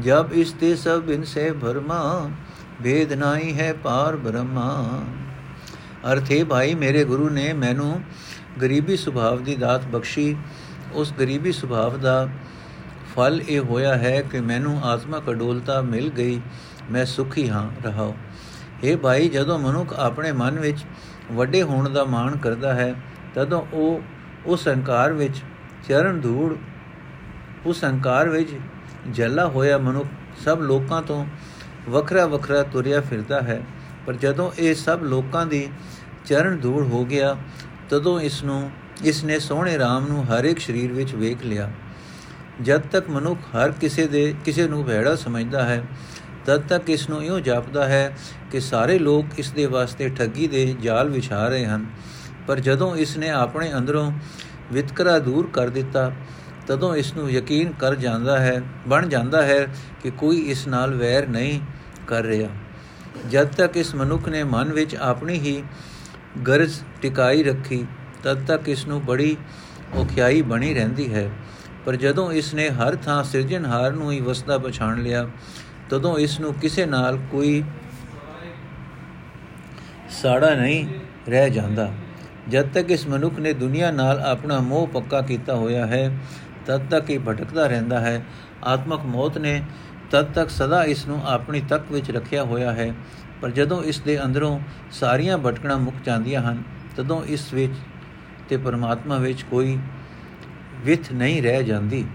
[0.00, 2.00] जब इसते सब इनसे भरमा
[2.82, 4.70] वेद नाई है ਪਾਰ ਬ੍ਰਹਮਾ
[6.12, 8.00] ਅਰਥੇ ਭਾਈ ਮੇਰੇ ਗੁਰੂ ਨੇ ਮੈਨੂੰ
[8.62, 10.34] ਗਰੀਬੀ ਸੁਭਾਵ ਦੀ ਦਾਤ ਬਖਸ਼ੀ
[10.93, 12.27] ਉਸ ਗਰੀਬੀ ਸੁਭਾਵ ਦਾ
[13.15, 16.41] ਫਲ ਇਹ ਹੋਇਆ ਹੈ ਕਿ ਮੈਨੂੰ ਆਤਮਕ ਅਡੋਲਤਾ ਮਿਲ ਗਈ।
[16.91, 18.13] ਮੈਂ ਸੁਖੀ ਹਾਂ ਰਹਾਉ
[18.83, 20.85] ਇਹ ਭਾਈ, ਜਦੋਂ ਮਨੁੱਖ ਆਪਣੇ ਮਨ ਵਿੱਚ
[21.31, 22.93] ਵੱਡੇ ਹੋਣ ਦਾ ਮਾਣ ਕਰਦਾ ਹੈ,
[23.35, 24.01] ਤਦੋਂ ਉਹ
[24.45, 25.41] ਉਸ ਹੰਕਾਰ ਵਿੱਚ
[25.87, 26.55] ਚਰਨ ਧੂੜ,
[27.65, 28.49] ਉਸ ਹੰਕਾਰ ਵਿੱਚ
[29.09, 30.07] ਜੱਲਾ ਹੋਇਆ ਮਨੁੱਖ
[30.45, 31.25] ਸਭ ਲੋਕਾਂ ਤੋਂ
[31.89, 33.61] ਵੱਖਰਾ ਵੱਖਰਾ ਤੁਰਿਆ ਫਿਰਦਾ ਹੈ।
[34.05, 35.67] ਪਰ ਜਦੋਂ ਇਹ ਸਭ ਲੋਕਾਂ ਦੀ
[36.25, 37.35] ਚਰਨ ਧੂੜ ਹੋ ਗਿਆ,
[37.89, 38.71] ਤਦੋਂ ਇਸ ਨੂੰ
[39.03, 41.71] ਇਸ ਨੇ ਸੋਹਣੇ RAM ਨੂੰ ਹਰ ਇੱਕ ਸਰੀਰ ਵਿੱਚ ਵੇਖ ਲਿਆ।
[42.61, 45.83] ਜਦ ਤੱਕ ਮਨੁੱਖ ਹਰ ਕਿਸੇ ਦੇ, ਕਿਸੇ ਨੂੰ ਭੈੜਾ ਸਮਝਦਾ ਹੈ,
[46.45, 48.17] ਤਦ ਤੱਕ ਇਸ ਨੂੰ ਇਉਂ ਜਾਪਦਾ ਹੈ
[48.51, 51.85] ਕਿ ਸਾਰੇ ਲੋਕ ਇਸ ਦੇ ਵਾਸਤੇ ਠੱਗੀ ਦੇ ਜਾਲ ਵਿਛਾ ਰਹੇ ਹਨ।
[52.47, 54.11] ਪਰ ਜਦੋਂ ਇਸ ਨੇ ਆਪਣੇ ਅੰਦਰੋਂ
[54.73, 56.11] ਵਿਤਕਰਾ ਦੂਰ ਕਰ ਦਿੱਤਾ,
[56.67, 59.67] ਤਦੋਂ ਇਸ ਨੂੰ ਯਕੀਨ ਕਰ ਜਾਂਦਾ ਹੈ, ਬਣ ਜਾਂਦਾ ਹੈ
[60.03, 61.59] ਕਿ ਕੋਈ ਇਸ ਨਾਲ ਵੈਰ ਨਹੀਂ
[62.07, 62.49] ਕਰ ਰਿਹਾ।
[63.29, 65.63] ਜਦ ਤੱਕ ਇਸ ਮਨੁੱਖ ਨੇ ਮਨ ਵਿੱਚ ਆਪਣੀ ਹੀ
[66.47, 67.85] ਗਰਜ ਟਿਕਾਈ ਰੱਖੀ
[68.23, 69.37] ਤਦ ਤੱਕ ਇਸ ਨੂੰ ਬੜੀ
[69.95, 71.29] ਔਖਿਆਈ ਬਣੀ ਰਹਿੰਦੀ ਹੈ।
[71.85, 75.27] ਪਰ ਜਦੋਂ ਇਸ ਨੇ ਹਰ ਥਾਂ ਸਿਰਜਣਹਾਰ ਨੂੰ ਹੀ ਵਸਦਾ ਪਛਾਣ ਲਿਆ,
[75.89, 77.63] ਤਦੋਂ ਇਸ ਨੂੰ ਕਿਸੇ ਨਾਲ ਕੋਈ
[80.09, 80.85] ਸਾੜਾ ਨਹੀਂ
[81.29, 81.91] ਰਹਿ ਜਾਂਦਾ।
[82.49, 86.19] ਜਦ ਤੱਕ ਇਸ ਮਨੁੱਖ ਨੇ ਦੁਨੀਆ ਨਾਲ ਆਪਣਾ ਮੋਹ ਪੱਕਾ ਕੀਤਾ ਹੋਇਆ ਹੈ,
[86.65, 88.21] ਤਦ ਤੱਕ ਇਹ ਭਟਕਦਾ ਰਹਿੰਦਾ ਹੈ।
[88.63, 89.61] ਆਤਮਕ ਮੌਤ ਨੇ
[90.11, 92.93] ਤਦ ਤੱਕ ਸਦਾ ਇਸ ਨੂੰ ਆਪਣੀ ਤੱਕ ਵਿੱਚ ਰੱਖਿਆ ਹੋਇਆ ਹੈ।
[93.41, 94.59] ਪਰ ਜਦੋਂ ਇਸ ਦੇ ਅੰਦਰੋਂ
[94.91, 96.63] ਸਾਰੀਆਂ ਭਟਕਣਾ ਮੁੱਕ ਜਾਂਦੀਆਂ ਹਨ,
[96.95, 97.73] ਤਦੋਂ ਇਸ ਵਿੱਚ
[98.49, 99.77] ਤੇ ਪਰਮਾਤਮਾ ਵਿੱਚ ਕੋਈ
[100.85, 102.05] ਵਿਥ ਨਹੀਂ ਰਹਿ ਜਾਂਦੀ।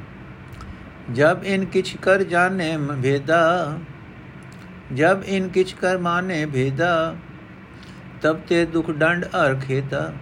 [1.14, 3.78] ਜਬ ਇਨ ਕਿਛ ਕਰ ਜਾਣੇ ਭੇਦਾ,
[4.94, 7.16] ਜਬ ਇਨ ਕਿਛ ਕਰ ਮਾਨੇ ਭੇਦਾ,
[8.22, 10.12] ਤਬ ਤੇ ਦੁਖ ਡੰਡ ਅਰ ਖੇਤਾ।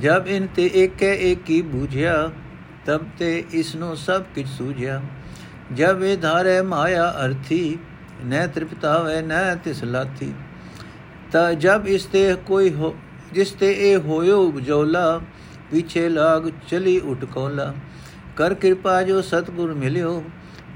[0.00, 2.30] ਜਬ ਇਨ ਤੇ ਏਕੈ ਏਕੀ ਬੂਝਿਆ,
[2.86, 5.00] ਤਬ ਤੇ ਇਸ ਨੂੰ ਸਭ ਕਿਛ ਸੂਝਿਆ।
[5.74, 7.78] ਜਬ ਇਹ ਧਾਰੇ ਮਾਇਆ ਅਰਥੀ
[8.24, 10.32] ਨੈ ਤ੍ਰਿਪਤਾਵੇ ਨੈ ਤਿਸ ਲਾਥੀ।
[11.32, 12.94] ਤਾ ਜਬ ਇਸ ਤੇ ਕੋਈ ਹੋ
[13.32, 15.20] ਜਿਸ ਤੇ ਇਹ ਹੋਇਓ ਉਪਜੋਲਾ,
[15.70, 17.72] ਪਿਛੇ ਲਾਗ ਚਲੀ ਉਟਕੋਲਾ
[18.36, 20.22] ਕਰ ਕਿਰਪਾ ਜੋ ਸਤਗੁਰ ਮਿਲਿਓ,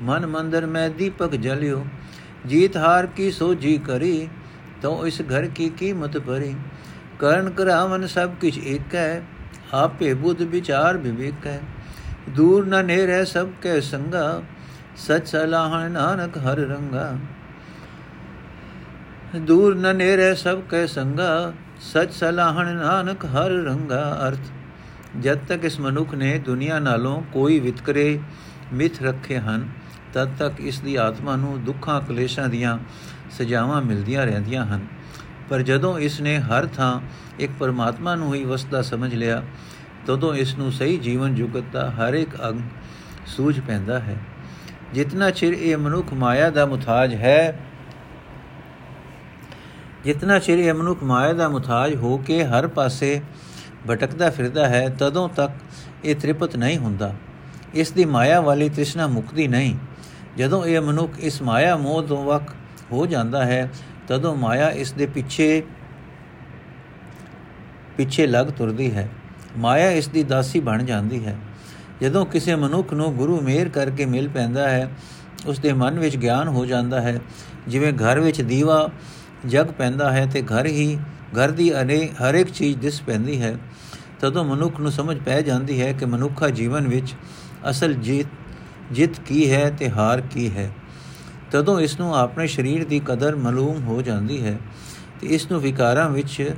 [0.00, 1.85] ਮਨ ਮੰਦਰ ਮੈਂ ਦੀਪਕ ਜਲਿਓ।
[2.47, 4.28] ਜੀਤ ਹਾਰ ਕੀ ਸੋਜੀ ਕਰੀ
[4.83, 6.54] ਤੋ ਇਸ ਘਰ ਕੀ ਕੀਮਤ ਭਰੀ।
[7.19, 9.23] ਕਰਨ ਕਰਾਵਨ ਸਭ ਕਿਛ ਏਕ ਹੈ
[9.73, 11.61] ਆਪੇ ਬੁੱਧ ਵਿਚਾਰ ਵਿਵੇਕ। ਹੈ
[12.28, 14.42] ਦੂਰ ਨ ਨੇਰੇ ਸਭ ਕੈ ਸੰਗਾ,
[14.97, 17.12] ਸਚ ਸਲਾਹਣ ਨਾਨਕ ਹਰ ਰੰਗਾ।
[19.38, 24.50] ਦੂਰ ਨ ਨੇਰੇ ਸਭ ਕੈ ਸੰਗਾ ਸਚ ਸਲਾਹਣ ਨਾਨਕ ਹਰ ਰੰਗਾ ਅਰਥ।
[25.20, 28.20] ਜਦ ਤੱਕ ਇਸ ਮਨੁੱਖ ਨੇ ਦੁਨੀਆ ਨਾਲੋਂ ਕੋਈ ਵਿਤਕਰੇ
[28.72, 29.68] ਮਿੱਥ ਰੱਖੇ ਹਨ,
[30.12, 32.78] ਤਦ ਤੱਕ ਇਸ ਦੀ ਆਤਮਾ ਨੂੰ ਦੁੱਖਾਂ ਕਲੇਸ਼ਾਂ ਦੀਆਂ
[33.30, 34.87] ਸਜ਼ਾਵਾਂ ਮਿਲਦੀਆਂ ਰਹਿੰਦੀਆਂ ਹਨ।
[35.50, 37.00] ਪਰ ਜਦੋਂ ਇਸ ਨੇ ਹਰ ਥਾਂ
[37.38, 39.42] ਇੱਕ ਪਰਮਾਤਮਾ ਨੂੰ ਹੀ ਵਸਦਾ ਸਮਝ ਲਿਆ,
[40.06, 42.60] ਤਦੋਂ ਇਸ ਨੂੰ ਸਹੀ ਜੀਵਨ ਜੁਗਤ ਦਾ ਹਰ ਇੱਕ ਅੰਗ
[43.26, 44.16] ਸੂਝ ਪੈਂਦਾ ਹੈ।
[44.94, 47.58] ਜਿਤਨਾ ਚਿਰ ਇਹ ਮਨੁੱਖ ਮਾਇਆ ਦਾ ਮੁਤਾਜ ਹੈ
[50.04, 53.21] ਜਿਤਨਾ ਚਿਰ ਇਹ ਮਨੁੱਖ ਮਾਇਆ ਦਾ ਮੁਤਾਜ ਹੋ ਕੇ ਹਰ ਪਾਸੇ
[53.90, 55.50] ਭਟਕਦਾ ਫਿਰਦਾ ਹੈ, ਤਦੋਂ ਤੱਕ
[56.04, 57.14] ਇਹ ਤ੍ਰਿਪਤ ਨਹੀਂ ਹੁੰਦਾ।
[57.75, 59.76] ਇਸ ਦੀ ਮਾਇਆ ਵਾਲੀ ਤ੍ਰਿਸ਼ਨਾ ਮੁਕਤੀ ਨਹੀਂ।
[60.37, 62.42] ਜਦੋਂ ਇਹ ਮਨੁੱਖ ਇਸ ਮਾਇਆ ਮੋਹ ਤੋਂ ਵਕ
[62.92, 63.71] ਹੋ ਜਾਂਦਾ ਹੈ,
[64.09, 65.62] ਤਦੋਂ ਮਾਇਆ ਇਸ ਦੇ ਪਿੱਛੇ
[67.97, 69.09] ਪਿੱਛੇ ਲੱਗ ਤੁਰਦੀ ਹੈ।
[69.59, 71.38] ਮਾਇਆ ਇਸ ਦੀ ਦਾਸੀ ਬਣ ਜਾਂਦੀ ਹੈ।
[72.02, 74.90] ਜਦੋਂ ਕਿਸੇ ਮਨੁੱਖ ਨੂੰ ਗੁਰੂ ਮੇਰ ਕਰਕੇ ਮਿਲ ਪੈਂਦਾ ਹੈ
[75.47, 77.21] ਉਸ ਦੇ ਮਨ ਵਿੱਚ ਗਿਆਨ ਹੋ ਜਾਂਦਾ ਹੈ।
[77.69, 78.88] ਜਿਵੇਂ ਘਰ ਵਿੱਚ ਦੀਵਾ
[79.47, 80.99] ਜਗ ਪੈਂਦਾ ਹੈ ਤੇ ਘਰ ਹੀ,
[81.32, 83.56] ਘਰ ਦੀ ਅਨੇ ਹਰ ਇੱਕ ਚੀਜ਼ ਦਿਸ ਪੈਂਦੀ ਹੈ।
[84.20, 87.14] ਤਦੋਂ ਮਨੁੱਖ ਨੂੰ ਸਮਝ ਪੈ ਜਾਂਦੀ ਹੈ ਕਿ ਮਨੁੱਖਾ ਜੀਵਨ ਵਿੱਚ
[87.70, 88.26] ਅਸਲ ਜੀਤ,
[88.92, 90.70] ਜਿੱਤ ਕੀ ਹੈ ਤੇ ਹਾਰ ਕੀ ਹੈ।
[91.50, 94.59] ਤਦੋਂ ਇਸ ਨੂੰ ਆਪਣੇ ਸਰੀਰ ਦੀ ਕਦਰ ਮਾਲੂਮ ਹੋ ਜਾਂਦੀ ਹੈ
[95.20, 96.54] ਤੇ ਇਸ ਨੂੰ ਵਿਕਾਰਾਂ ਵਿੱਚ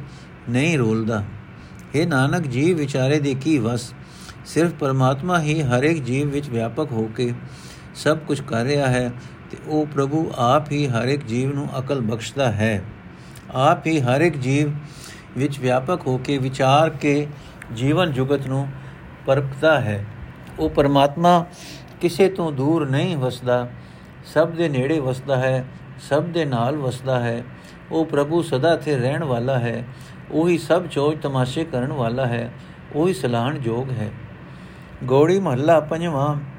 [0.49, 1.25] ਨਹੀਂ ਰੋਲਦਾ।
[1.95, 3.95] ਇਹ ਨਾਨਕ, ਜੀਵ ਵਿਚਾਰੇ ਦੇ ਕੀ ਵਸ?
[4.47, 7.33] ਸਿਰਫ ਪਰਮਾਤਮਾ ਹੀ ਹਰ ਇੱਕ ਜੀਵ ਵਿੱਚ ਵਿਆਪਕ ਹੋ ਕੇ
[7.95, 9.13] ਸਭ ਕੁਝ ਕਰ ਰਿਹਾ ਹੈ।
[9.53, 12.83] ਤੇ ਉਹ ਪ੍ਰਭੂ ਆਪ ਹੀ ਹਰ ਇੱਕ ਜੀਵ ਨੂੰ ਅਕਲ ਬਖਸ਼ਦਾ ਹੈ।
[13.55, 14.71] ਆਪ ਹੀ ਹਰ ਇੱਕ ਜੀਵ
[15.39, 17.27] ਵਿੱਚ ਵਿਆਪਕ ਹੋ ਕੇ ਵਿਚਾਰ ਕੇ
[17.75, 18.69] ਜੀਵਨ ਜੁਗਤ ਨੂੰ
[19.27, 20.07] ਪਰਖਦਾ ਹੈ।
[20.59, 21.47] ਉਹ ਪਰਮਾਤਮਾ
[22.01, 23.69] ਕਿਸੇ ਤੋਂ ਦੂਰ ਨਹੀਂ ਵਸਦਾ।
[24.25, 25.65] ਸਭ ਦੇ ਨੇੜੇ ਵਸਦਾ ਹੈ,
[26.09, 27.45] ਸਭ ਦੇ ਨਾਲ ਵਸਦਾ ਹੈ।
[27.91, 29.85] ਉਹ ਪ੍ਰਭੂ ਸਦਾ ਤੇ ਰਹਿਣ ਵਾਲਾ ਹੈ।
[30.31, 32.53] ਉਹੀ ਸਭ ਚੋਜ ਤਮਾਸ਼ੇ ਕਰਨ ਵਾਲਾ ਹੈ।
[32.95, 34.11] ਉਹੀ ਸਲਾਹਣ ਜੋਗ ਹੈ।
[35.05, 36.52] ਗੋੜੀ ਮਹੱਲਾ ਪੰਜਵਾਂ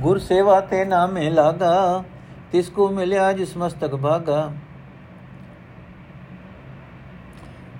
[0.00, 2.04] ਗੁਰ ਸੇਵਾ ਤੇ ਨਾਮੇ ਲਾਗਾ
[2.52, 4.52] ਤਿਸ ਕੋ ਮਿਲਿਆ ਜਿਸ ਮਸਤਕ ਭਾਗਾ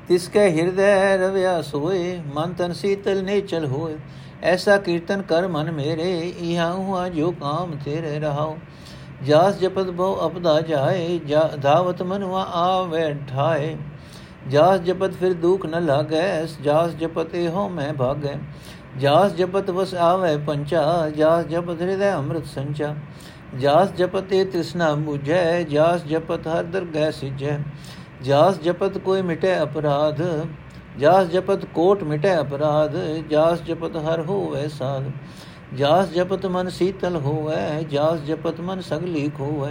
[0.08, 3.96] ਤਿਸ ਕੇ ਹਿਰਦੈ ਰਵਿਆ ਸੋਏ ਮਨ ਤਨ ਸੀਤਲ ਨੇ ਚਲ ਹੋਏ
[4.44, 8.56] ਐਸਾ ਕੀਰਤਨ ਕਰ ਮਨ ਮੇਰੇ ਇਹਾਂ ਹੁਆ ਜੋ ਕਾਮ ਤੇਰੇ ਰਹਾਓ
[9.24, 11.18] ਜਾਸ ਜਪਤ ਬਹੁ ਅਪਦਾ ਜਾਏ
[11.62, 13.76] ਧਾਵਤ ਮਨਵਾ ਆਵੇ ਠਾਏ
[14.48, 16.26] ਜਾਸ ਜਪਤ ਫਿਰ ਦੁਖ ਨ ਲਾਗੈ
[16.62, 18.38] ਜਾਸ ਜਪਤ ਇਹੋ ਮੈਂ ਭਾਗੈ
[18.96, 20.82] ਜਾਸ ਜਪਤ ਵਸ ਆਵੇ ਪੰਚਾ
[21.16, 22.94] ਜਾਸ ਜਪਤ ਹਿਰਦੈ ਅੰਮ੍ਰਿਤ ਸੰਚਾ
[23.56, 27.58] ਜਾਸ ਜਪਤ ਇਹ ਤ੍ਰਿਸ਼ਨਾ 부ਝੈ ਜਾਸ ਜਪਤ ਹਰ ਦਰਗਹਿ ਸਿਜੈ
[28.22, 30.22] ਜਾਸ ਜਪਤ ਕੋਈ ਮਿਟੇ ਅਪਰਾਧ
[30.98, 32.96] ਜਾਸ ਜਪਤ ਕੋਟ ਮਿਟੇ ਅਪਰਾਧ
[33.30, 35.10] ਜਾਸ ਜਪਤ ਹਰ ਹੋਵੇ ਸਾਧ
[35.74, 39.70] ਜਾਸ ਜਪਤ ਮਨ ਸੀਤਲ ਹੋਵੇ ਜਾਸ ਜਪਤ ਮਨ ਸਗਲੀਕ ਹੋਵੇ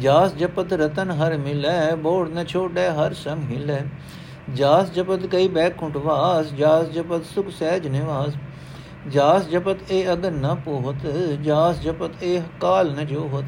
[0.00, 3.82] ਜਾਸ ਜਪਤ ਰਤਨ ਹਰ ਮਿਲੈ ਬੋੜ ਨ ਛੋੜੈ ਹਰ ਸੰਗ ਹਿਲੈ
[4.48, 8.34] ਜਾਸ ਜਪਤ ਕਈ ਬੈਕੁੰਠ ਵਾਸ ਜਾਸ ਜਪਤ ਸੁਖ ਸਹਿਜ ਨਿਵਾਸ
[9.10, 11.06] ਜਾਸ ਜਪਤ ਇਹ ਅਗਨ ਨ ਪੋਹਤ
[11.42, 13.44] ਜਾਸ ਜਪਤ ਇਹ ਕਾਲ ਨ ਜੋਹਤ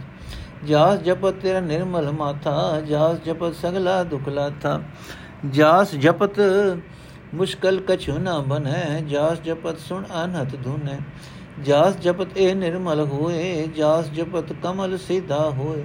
[0.65, 4.81] ਜਾਸ ਜਪਤ ਤੇਰਾ ਨਿਰਮਲ ਮਾਥਾ ਜਾਸ ਜਪਤ ਸਗਲਾ ਦੁਖ ਲਾਥਾ
[5.47, 6.41] ਜਾਸ ਜਪਤ
[7.35, 10.99] ਮੁਸ਼ਕਲ ਕਛੁ ਨ ਬਨੈ ਜਾਸ ਜਪਤ ਸੁਣ ਅਨਹਤ ਧੁਨੈ
[11.63, 15.85] ਜਾਸ ਜਪਤ ਇਹ ਨਿਰਮਲ ਹੋਏ ਜਾਸ ਜਪਤ ਕਮਲ ਸਿਧਾ ਹੋਏ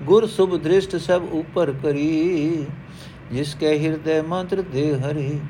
[0.00, 2.66] ਗੁਰ ਸੁਭ ਦ੍ਰਿਸ਼ਟ ਸਭ ਉਪਰ ਕਰੀ
[3.32, 5.40] ਜਿਸ ਕੇ ਹਿਰਦੇ ਮੰਤਰ ਦੇ ਹਰੀ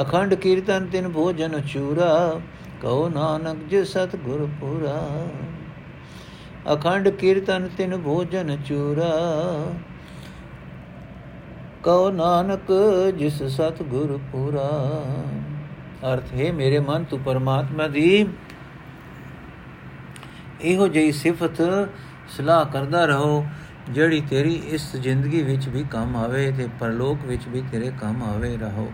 [0.00, 2.40] ਅਖੰਡ ਕੀਰਤਨ ਤਿਨ ਭੋਜਨ ਚੂਰਾ
[2.82, 4.98] ਕਉ ਨਾਨਕ ਜੇ ਸਤ ਗੁਰ ਪੂਰਾ
[6.72, 9.12] ਅਖੰਡ ਕੀਰਤਨ ਤਿਨ ਭੋਜਨ ਚੂਰਾ
[11.82, 12.72] ਕਉ ਨਾਨਕ
[13.16, 14.68] ਜਿਸ ਸਤ ਗੁਰ ਪੂਰਾ
[16.06, 18.26] ਅਰਥ ਹੈ ਮੇਰੇ ਮਨ ਤੂੰ ਪਰਮਾਤਮਾ ਦੀ
[20.62, 21.62] ਇਹੋ ਜਿਹੀ ਸਿਫਤ
[22.28, 23.44] ਸਲਾਹ ਕਰਦਾ ਰਹੋ
[23.90, 28.56] ਜਿਹੜੀ ਤੇਰੀ ਇਸ ਜ਼ਿੰਦਗੀ ਵਿੱਚ ਵੀ ਕੰਮ ਆਵੇ ਤੇ ਪਰਲੋਕ ਵਿੱਚ ਵੀ ਤੇਰੇ ਕੰਮ ਆਵੇ,
[28.56, 28.92] ਰਹੋ।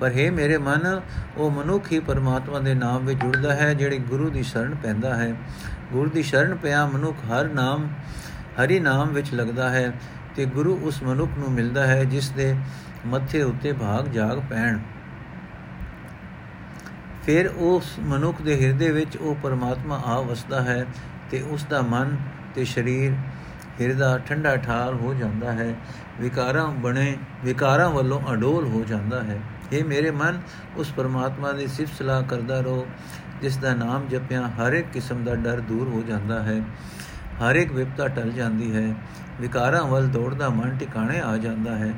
[0.00, 1.00] ਪਰ ਹੈ ਮੇਰੇ ਮਨ,
[1.36, 5.34] ਉਹ ਮਨੁੱਖ ਹੀ ਪਰਮਾਤਮਾ ਦੇ ਨਾਮ ਵਿੱਚ ਜੁੜਦਾ ਹੈ, ਜਿਹੜੀ ਗੁਰੂ ਦੀ ਸ਼ਰਨ ਪੈਂਦਾ ਹੈ।
[5.92, 7.88] ਗੁਰੂ ਦੀ ਸ਼ਰਨ ਪਿਆ ਮਨੁੱਖ ਹਰ ਨਾਮ,
[8.62, 9.92] ਹਰੀ ਨਾਮ ਵਿੱਚ ਲੱਗਦਾ ਹੈ
[10.36, 12.54] ਤੇ ਗੁਰੂ ਉਸ ਮਨੁੱਖ ਨੂੰ ਮਿਲਦਾ ਹੈ ਜਿਸ ਦੇ
[13.06, 14.78] ਮੱਥੇ ਉੱਤੇ ਭਾਗ, ਜਾਗ ਪੈਣ।
[17.26, 20.86] ਫਿਰ ਉਸ ਮਨੁੱਖ ਦੇ ਹਿਰਦੇ ਵਿੱਚ ਉਹ ਪਰਮਾਤਮਾ ਆ ਵਸਦਾ ਹੈ
[21.30, 22.16] ਤੇ ਉਸ ਦਾ ਮਨ
[22.54, 23.12] ਤੇ ਸਰੀਰ
[23.80, 25.74] ਹਿਰਦਾ ਠੰਡਾ ਠਾਰ ਹੋ ਜਾਂਦਾ ਹੈ,
[26.20, 29.40] ਵਿਕਾਰਾਂ ਬਣੇ, ਵਿਕਾਰਾਂ ਵੱਲੋਂ ਅਡੋਲ ਹੋ ਜਾਂਦਾ ਹੈ।
[29.72, 30.40] ਇਹ ਮੇਰੇ ਮਨ,
[30.76, 32.86] ਉਸ ਪਰਮਾਤਮਾ ਦੀ ਸਿਫਤ ਸਲਾਹ ਕਰਦਾ ਰਹੋ,
[33.42, 36.60] ਜਿਸ ਦਾ ਨਾਮ ਜਪਿਆ ਹਰ ਇੱਕ ਕਿਸਮ ਦਾ ਡਰ ਦੂਰ ਹੋ ਜਾਂਦਾ ਹੈ।
[37.42, 38.94] ਹਰ ਇੱਕ ਵਿਪਤਾ ਟਲ ਜਾਂਦੀ ਹੈ,
[39.40, 41.92] ਵਿਕਾਰਾਂ ਵੱਲ ਦੌੜਦਾ ਮਨ ਟਿਕਾਣੇ ਆ ਜਾਂਦਾ ਹੈ।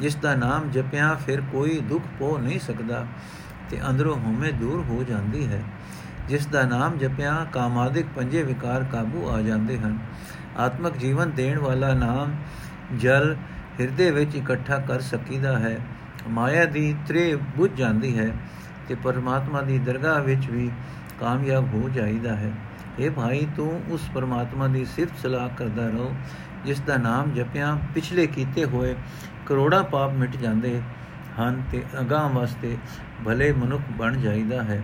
[0.00, 3.06] ਜਿਸ ਦਾ ਨਾਮ ਜਪਿਆ ਫਿਰ ਕੋਈ ਦੁੱਖ ਪੋ ਨਹੀਂ ਸਕਦਾ,
[3.70, 5.62] ਤੇ ਅੰਦਰੋਂ ਹਉਮੈ ਦੂਰ ਹੋ ਜਾਂਦੀ ਹੈ।
[6.28, 9.98] ਜਿਸ ਦਾ ਨਾਮ ਜਪਿਆ, ਕਾਮਾਦਿਕ ਪੰਜੇ ਵਿਕਾਰ ਕਾਬੂ ਆ ਜਾਂਦੇ ਹਨ।
[10.56, 12.34] ਆਤਮਿਕ ਜੀਵਨ ਦੇਣ ਵਾਲਾ ਨਾਮ
[12.96, 13.36] ਜਲ
[13.80, 15.78] ਹਿਰਦੇ ਵਿੱਚ ਇਕੱਠਾ ਕਰ ਸਕੀਦਾ ਹੈ।
[16.28, 18.30] ਮਾਇਆ ਦੀ ਤ੍ਰੇ ਬੁੱਝ ਜਾਂਦੀ ਹੈ
[18.88, 20.70] ਤੇ ਪਰਮਾਤਮਾ ਦੀ ਦਰਗਾਹ ਵਿੱਚ ਵੀ
[21.20, 22.52] ਕਾਮਯਾਬ ਹੋ ਜਾਈਦਾ ਹੈ।
[22.98, 26.14] ਇਹ ਭਾਈ, ਤੂੰ ਉਸ ਪਰਮਾਤਮਾ ਦੀ ਸਿਫਤ ਸਲਾਹ ਕਰਦਾ ਰਹੋ,
[26.64, 28.94] ਜਿਸ ਦਾ ਨਾਮ ਜਪਿਆਂ, ਪਿਛਲੇ ਕੀਤੇ ਹੋਏ
[29.46, 30.80] ਕਰੋੜਾਂ ਪਾਪ ਮਿਟ ਜਾਂਦੇ
[31.40, 32.76] ਹਨ ਤੇ ਅਗਾਹ ਵਾਸਤੇ
[33.24, 34.82] ਭਲੇ ਮਨੁੱਖ ਬਣ ਜਾਈਦਾ ਹੈ।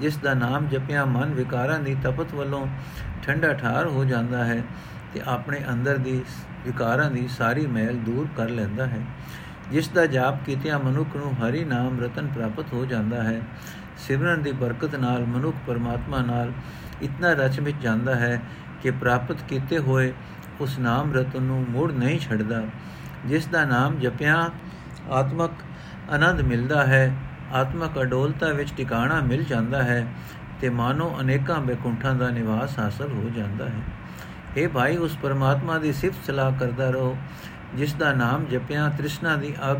[0.00, 2.66] ਜਿਸ ਦਾ ਨਾਮ ਜਪਿਆਂ ਮਨ ਵਿਕਾਰਾਂ ਦੀ ਤਪਤ ਵੱਲੋਂ
[3.22, 4.62] ਠੰਡਾ ਠਾਰ ਹੋ ਜਾਂਦਾ ਹੈ
[5.14, 6.22] ਤੇ ਆਪਣੇ ਅੰਦਰ ਦੀ
[6.64, 9.00] ਵਿਕਾਰਾਂ ਦੀ ਸਾਰੀ ਮੈਲ ਦੂਰ ਕਰ ਲੈਂਦਾ ਹੈ।
[9.72, 13.40] ਜਿਸ ਦਾ ਜਾਪ ਕੀਤਿਆਂ ਮਨੁੱਖ ਨੂੰ ਹਰੀ ਨਾਮ ਰਤਨ ਪ੍ਰਾਪਤ ਹੋ ਜਾਂਦਾ ਹੈ।
[13.98, 16.52] ਸਿਮਰਨ ਦੀ ਬਰਕਤ ਨਾਲ ਮਨੁੱਖ ਪਰਮਾਤਮਾ ਨਾਲ
[17.02, 18.40] ਇਤਨਾ ਰਚ ਵਿੱਚ ਜਾਂਦਾ ਹੈ
[18.82, 20.12] ਕਿ ਪ੍ਰਾਪਤ ਕੀਤੇ ਹੋਏ
[20.60, 22.62] ਉਸ ਨਾਮ ਰਤਨ ਨੂੰ ਮੁੜ ਨਹੀਂ ਛੱਡਦਾ।
[23.26, 24.48] ਜਿਸ ਦਾ ਨਾਮ ਜਪਿਆਂ
[25.10, 25.50] ਆਤਮਕ
[26.10, 27.16] ਆਨੰਦ ਮਿਲਦਾ ਹੈ।
[27.52, 30.06] ਆਤਮਕ ਅਡੋਲਤਾ ਵਿੱਚ ਟਿਕਾਣਾ ਮਿਲ ਜਾਂਦਾ ਹੈ
[30.60, 33.82] ਤੇ ਮਾਨੋ ਅਨੇਕਾਂ ਬੇਕੁੰਠਾਂ ਦਾ ਨਿਵਾਸ ਹਾਸਲ ਹੋ ਜਾਂਦਾ ਹੈ।
[34.56, 37.16] ਇਹ ਭਾਈ, ਉਸ ਪਰਮਾਤਮਾ ਦੀ ਸਿਫਤ ਸਲਾਹ ਕਰਦਾ ਰਹੋ,
[37.74, 39.78] ਜਿਸ ਦਾ ਨਾਮ ਜਪਿਆਂ ਤ੍ਰਿਸ਼ਨਾ ਦੀ ਅਗ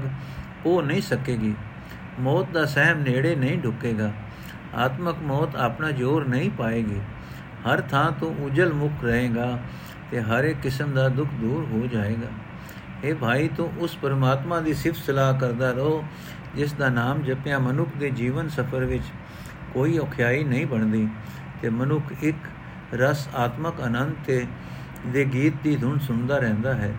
[0.67, 1.55] ਉਹ ਨਹੀਂ ਸਕੇਗੀ।
[2.21, 4.13] ਮੌਤ ਦਾ ਸਹਿਮ ਨੇੜੇ ਨਹੀਂ ਢੁਕੇਗਾ
[4.75, 7.01] ਆਤਮਕ ਮੌਤ ਆਪਣਾ ਜ਼ੋਰ ਨਹੀਂ ਪਾਏਗੀ।
[7.67, 9.59] ਹਰ ਥਾਂ ਤੋਂ ਉਜਲ ਮੁਖ ਰਹੇਗਾ
[10.11, 12.29] ਤੇ ਹਰ ਇੱਕ ਕਿਸਮ ਦਾ ਦੁੱਖ ਦੂਰ ਹੋ ਜਾਏਗਾ।
[13.05, 16.05] ਇਹ ਭਾਈ, ਤੂੰ ਉਸ ਪਰਮਾਤਮਾ ਦੀ ਸਿਫਤ ਸਲਾਹ ਕਰਦਾ ਰਹੋ
[16.55, 19.05] ਜਿਸ ਦਾ ਨਾਮ ਜਪਿਆ ਮਨੁੱਖ ਦੇ ਜੀਵਨ ਸਫਰ ਵਿੱਚ
[19.75, 21.09] ਕੋਈ ਔਖਿਆਈ ਨਹੀਂ ਬਣਦੀ
[21.63, 22.37] ਤੇ ਮਨੁੱਖ ਇੱਕ
[22.95, 24.47] ਰਸ ਆਤਮਕ ਆਨੰਦ ਤੇ
[25.07, 26.95] ਦੇ ਗੀਤ ਦੀ ਧੁਨ ਸੁਣਦਾ ਰਹਿੰਦਾ ਹੈ।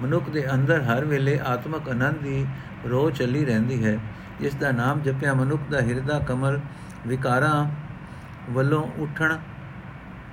[0.00, 2.46] ਮਨੁੱਖ ਦੇ ਅੰਦਰ ਹਰ ਵੇਲੇ ਆਤਮਕ ਆਨੰਦ ਦੀ
[2.86, 3.98] ਰੋਹ ਚੱਲੀ ਰਹਿੰਦੀ ਹੈ।
[4.40, 6.60] ਜਿਸ ਦਾ ਨਾਮ ਜਪਿਆ ਮਨੁੱਖ ਦਾ ਹਿਰਦਾ ਕਮਲ
[7.06, 7.66] ਵਿਕਾਰਾਂ
[8.50, 9.36] ਵੱਲੋਂ ਉੱਠਣ,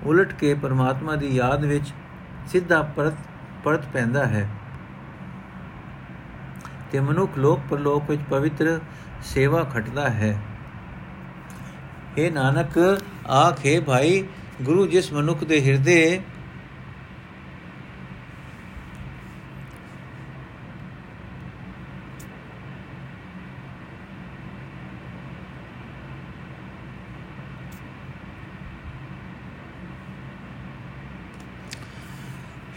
[0.03, 1.93] ਉਲਟ ਕੇ ਪਰਮਾਤਮਾ ਦੀ ਯਾਦ ਵਿੱਚ
[2.47, 3.13] ਸਿੱਧਾ ਪਰਤ
[3.63, 4.49] ਪਰਤ ਪੈਂਦਾ ਹੈ।
[6.95, 8.79] ਤੇ ਮਨੁੱਖ ਲੋਕ ਪਰਲੋਕ ਵਿੱਚ ਪਵਿੱਤਰ
[9.23, 10.39] ਸੇਵਾ ਖਟਦਾ ਹੈ।
[12.17, 14.23] ਇਹ ਨਾਨਕ, ਆਖੇ ਭਾਈ,
[14.61, 16.21] ਗੁਰੂ ਜਿਸ ਮਨੁੱਖ ਦੇ ਹਿਰਦੇ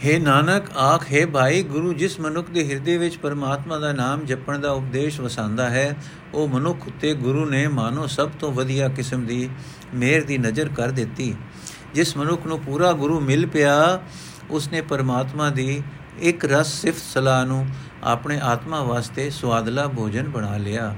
[0.07, 4.59] हे ਨਾਨਕ, ਆਖ ਹੈ ਭਾਈ, ਗੁਰੂ ਜਿਸ ਮਨੁੱਖ ਦੇ ਹਿਰਦੇ ਵਿੱਚ ਪਰਮਾਤਮਾ ਦਾ ਨਾਮ ਜਪਣ
[4.59, 5.97] ਦਾ ਉਪਦੇਸ਼ ਵਸਾਂਦਾ ਹੈ,
[6.35, 9.49] ਉਹ ਮਨੁੱਖ ਉਤੇ ਗੁਰੂ ਨੇ ਮਾਨੋ ਸਭ ਤੋਂ ਵਧੀਆ ਕਿਸਮ ਦੀ
[9.95, 11.35] ਮਿਹਰ ਦੀ ਨਜ਼ਰ ਕਰ ਦਿੱਤੀ।
[11.95, 14.01] ਜਿਸ ਮਨੁੱਖ ਨੂੰ ਪੂਰਾ ਗੁਰੂ ਮਿਲ ਪਿਆ,
[14.51, 15.83] ਉਸਨੇ ਪਰਮਾਤਮਾ ਦੀ
[16.19, 17.67] ਇੱਕ ਰਸ ਸਿਫਤ ਸਲਾਹ ਨੂੰ
[18.05, 20.97] ਆਪਣੇ ਆਤਮਾ ਵਾਸਤੇ ਸਵਾਦਲਾ ਭੋਜਨ ਬਣਾ ਲਿਆ।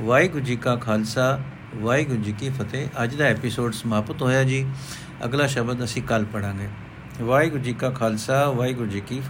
[0.00, 1.40] ਵਾਹਿਗੁਰੂ ਜੀ ਕਾ ਖਾਲਸਾ,
[1.76, 4.66] ਵਾਹਿਗੁਰੂ ਜੀ ਕੀ ਫਤਿਹ। ਅੱਜ ਦਾ ਐਪੀਸੋਡ ਸਮਾਪਤ ਹੋਇਆ ਜੀ।
[5.24, 6.68] ਅਗਲਾ ਸ਼ਬਦ ਅਸੀਂ ਕੱਲ ਪੜਾਂਗੇ
[7.22, 9.20] ਵਾਹਿਗੁਰੂ ਜੀ ਕਾ ਖਾਲਸਾ ਵਾਹਿਗੁਰੂ ਜੀ ਕੀ